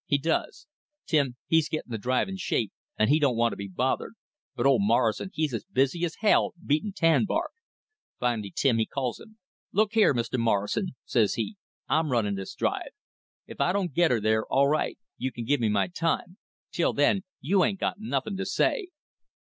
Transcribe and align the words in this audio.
He 0.07 0.17
does. 0.17 0.65
Tim 1.05 1.35
he's 1.45 1.69
getting 1.69 1.91
the 1.91 1.99
drive 1.99 2.27
in 2.27 2.35
shape, 2.37 2.71
and 2.97 3.11
he 3.11 3.19
don't 3.19 3.37
want 3.37 3.51
to 3.51 3.55
be 3.55 3.67
bothered, 3.67 4.15
but 4.55 4.65
old 4.65 4.81
Morrison 4.81 5.29
he's 5.31 5.53
as 5.53 5.63
busy 5.63 6.03
as 6.05 6.15
hell 6.21 6.55
beatin' 6.65 6.91
tan 6.93 7.25
bark. 7.25 7.51
Finally 8.19 8.51
Tim, 8.55 8.79
he 8.79 8.87
calls 8.87 9.19
him. 9.19 9.37
"'Look 9.71 9.93
here, 9.93 10.15
Mr. 10.15 10.39
Morrison,' 10.39 10.95
says 11.05 11.35
he, 11.35 11.55
'I'm 11.87 12.11
runnin' 12.11 12.33
this 12.33 12.55
drive. 12.55 12.93
If 13.45 13.61
I 13.61 13.71
don't 13.73 13.93
get 13.93 14.09
her 14.09 14.19
there, 14.19 14.43
all 14.47 14.67
right; 14.67 14.97
you 15.19 15.31
can 15.31 15.45
give 15.45 15.59
me 15.59 15.69
my 15.69 15.87
time. 15.87 16.37
'Till 16.71 16.93
then 16.93 17.21
you 17.39 17.63
ain't 17.63 17.79
got 17.79 17.99
nothin' 17.99 18.37
to 18.37 18.45
say.' 18.47 18.87